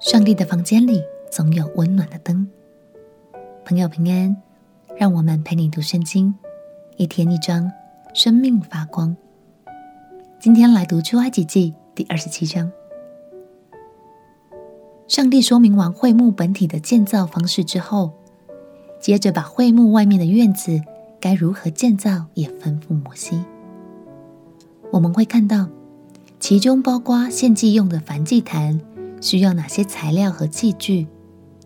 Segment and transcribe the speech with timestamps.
[0.00, 2.48] 上帝的房间里总有温暖的灯。
[3.66, 4.34] 朋友平安，
[4.96, 6.34] 让我们陪你读圣经，
[6.96, 7.70] 一天一章，
[8.14, 9.14] 生命发光。
[10.38, 12.72] 今天来读出埃及记第二十七章。
[15.06, 18.12] 上帝说明完会幕本体的建造方式之后，
[18.98, 20.80] 接着把会幕外面的院子
[21.20, 23.44] 该如何建造也吩咐摩西。
[24.92, 25.68] 我们会看到。
[26.40, 28.80] 其中包括献祭用的燔祭坛
[29.20, 31.06] 需要哪些材料和器具，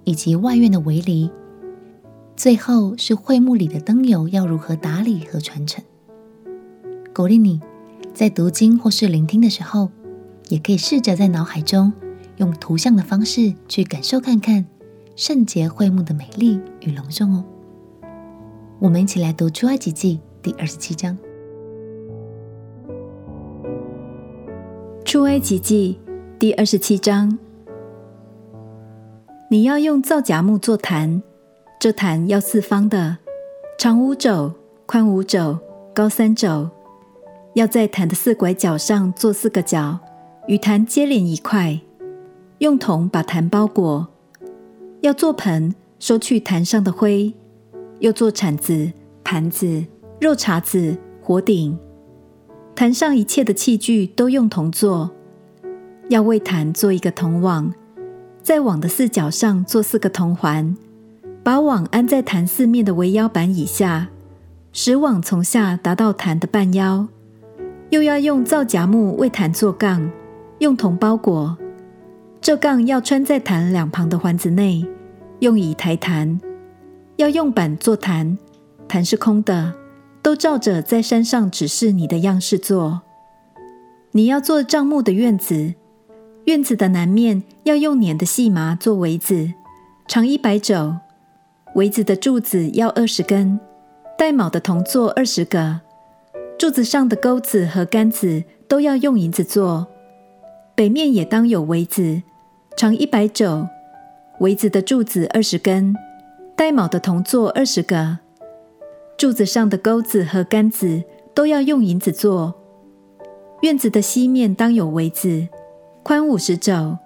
[0.05, 1.31] 以及外院的围篱。
[2.37, 5.83] 最后是会幕里的灯油要如何打理和传承。
[7.15, 7.61] 鼓励你
[8.13, 9.89] 在读经或是聆听的时候，
[10.49, 11.93] 也可以试着在脑海中
[12.39, 14.67] 用图像的方式去感受看看
[15.15, 17.45] 圣洁会幕的美丽与隆重哦。
[18.81, 21.17] 我们一起来读出埃及记第二十七章。
[25.05, 25.97] 出埃及记
[26.37, 27.39] 第二十七章，
[29.49, 31.23] 你要用皂荚木做坛，
[31.79, 33.19] 这坛要四方的，
[33.79, 34.53] 长五肘，
[34.85, 35.57] 宽五肘，
[35.95, 36.69] 高三肘。
[37.55, 40.01] 要在坛的四拐角上做四个角，
[40.49, 41.81] 与坛接连一块，
[42.59, 44.09] 用铜把坛包裹。
[45.03, 47.33] 要做盆，收去坛上的灰；
[48.01, 48.91] 又做铲子、
[49.23, 49.85] 盘子、
[50.21, 51.79] 肉叉子、火鼎。
[52.75, 55.13] 坛上一切的器具都用铜做，
[56.09, 57.73] 要为坛做一个铜网，
[58.43, 60.77] 在网的四角上做四个铜环，
[61.43, 64.09] 把网安在坛四面的围腰板以下，
[64.73, 67.09] 使网从下达到坛的半腰。
[67.91, 70.11] 又要用皂荚木为坛做杠，
[70.59, 71.57] 用铜包裹。
[72.41, 74.85] 这杠要穿在坛两旁的环子内，
[75.39, 76.41] 用以抬坛。
[77.17, 78.37] 要用板做坛，
[78.89, 79.73] 坛是空的。
[80.21, 83.03] 都照着在山上指示你的样式做。
[84.13, 85.75] 你要做帐幕的院子，
[86.47, 89.55] 院子的南面要用捻的细麻做围子，
[90.07, 90.95] 长一百肘。
[91.75, 93.59] 围子的柱子要二十根，
[94.19, 95.81] 带铆的铜座二十个。
[96.59, 99.87] 柱子上的钩子和杆子都要用银子做。
[100.75, 102.23] 北面也当有围子，
[102.77, 103.67] 长一百肘。
[104.41, 105.97] 围子的柱子二十根，
[106.55, 108.19] 带铆的铜座二十个。
[109.17, 111.03] 柱子上的钩子和杆子
[111.33, 112.55] 都要用银子做。
[113.63, 115.49] 院子的西面当有围子，
[116.05, 116.99] 宽五十肘。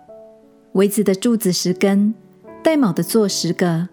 [0.72, 2.12] 围子的柱子十根，
[2.64, 3.88] 带铆的座十个。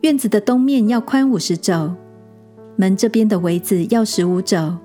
[0.00, 1.94] 院子的东面要宽五十肘。
[2.74, 4.76] 门这边的围子要十五肘。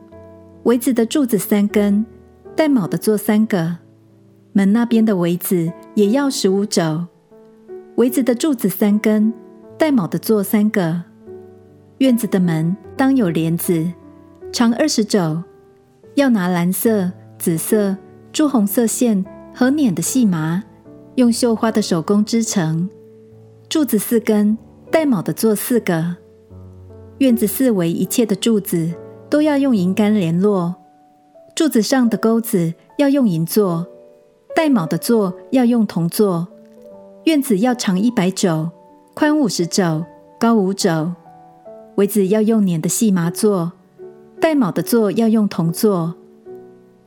[0.65, 2.05] 围子的柱子三根，
[2.55, 3.77] 带铆的座三个。
[4.51, 7.07] 门那边的围子也要十五肘。
[7.95, 9.33] 围子的柱子三根，
[9.79, 11.01] 带铆的座三个。
[11.97, 13.83] 院子的门当有帘子，
[14.51, 15.41] 长二十肘，
[16.13, 17.97] 要拿蓝色、紫色、
[18.33, 19.23] 朱红色线
[19.53, 20.63] 和捻的细麻，
[21.15, 22.89] 用绣花的手工织成。
[23.69, 24.57] 柱子四根，
[24.89, 26.15] 带铆的做四个。
[27.19, 28.91] 院子四围一切的柱子
[29.29, 30.73] 都要用银杆联络，
[31.55, 33.85] 柱子上的钩子要用银做，
[34.55, 36.47] 带铆的座要用铜做。
[37.25, 38.71] 院子要长一百肘，
[39.13, 40.03] 宽五十肘，
[40.39, 41.13] 高五肘。
[41.97, 43.73] 围子要用捻的细麻做，
[44.41, 46.15] 带铆的做要用铜做。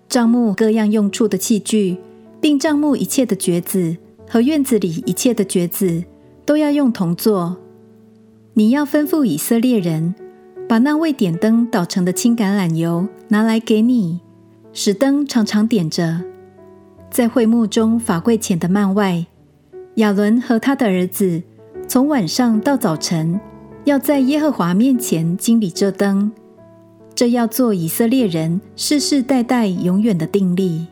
[0.09, 1.99] 帐幕各样用处的器具，
[2.41, 3.97] 并帐幕一切的橛子
[4.28, 6.05] 和院子里一切的橛子，
[6.44, 7.56] 都要用铜做。
[8.55, 10.15] 你要吩咐以色列人，
[10.69, 14.21] 把那为点灯捣成的青橄榄油拿来给你，
[14.72, 16.23] 使灯常常点着。
[17.11, 19.27] 在会幕中法柜前的幔外，
[19.97, 21.43] 亚伦和他的儿子
[21.88, 23.41] 从晚上到早晨。
[23.84, 26.33] 要在耶和华面前经理这灯，
[27.16, 30.87] 这要做以色列人世世代代永远的定力。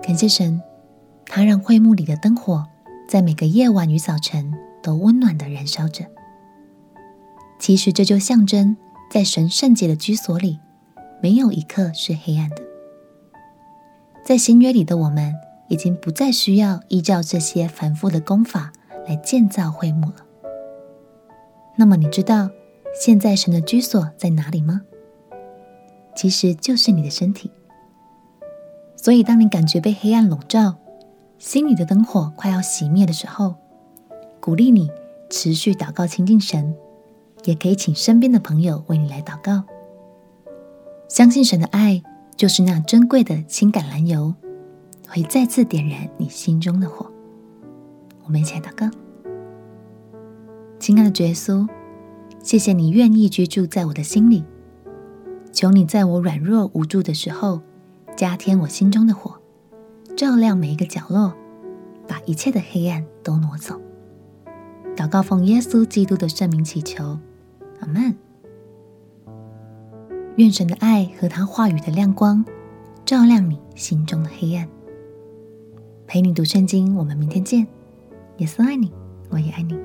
[0.00, 0.62] 感谢神，
[1.26, 2.64] 他让会幕里的灯火
[3.08, 6.04] 在每个夜晚与早晨都温暖的燃烧着。
[7.58, 8.76] 其实这就象征
[9.10, 10.60] 在神圣洁的居所里，
[11.20, 12.62] 没有一刻是黑暗的。
[14.24, 15.34] 在新约里的我们，
[15.66, 18.70] 已经不再需要依照这些繁复的功法。
[19.08, 20.29] 来建造会幕了。
[21.80, 22.50] 那么你知道
[22.94, 24.82] 现在神的居所在哪里吗？
[26.14, 27.50] 其实就是你的身体。
[28.96, 30.76] 所以当你感觉被黑暗笼罩，
[31.38, 33.54] 心里的灯火快要熄灭的时候，
[34.40, 34.90] 鼓励你
[35.30, 36.76] 持续祷告亲近神，
[37.44, 39.64] 也可以请身边的朋友为你来祷告。
[41.08, 42.02] 相信神的爱
[42.36, 44.34] 就是那珍贵的情感燃油，
[45.08, 47.10] 会再次点燃你心中的火。
[48.24, 48.90] 我们一起来祷告，
[50.90, 51.68] 亲爱的耶稣，
[52.42, 54.42] 谢谢你愿意居住在我的心里。
[55.52, 57.60] 求你在我软弱无助的时候，
[58.16, 59.36] 加添我心中的火，
[60.16, 61.32] 照亮每一个角落，
[62.08, 63.80] 把一切的黑暗都挪走。
[64.96, 67.16] 祷告奉耶稣基督的圣名祈求，
[67.78, 68.12] 阿门。
[70.38, 72.44] 愿神的爱和他话语的亮光，
[73.04, 74.68] 照亮你心中的黑暗。
[76.08, 77.64] 陪你读圣经，我们明天见。
[78.38, 78.92] 耶稣爱你，
[79.28, 79.78] 我也爱你。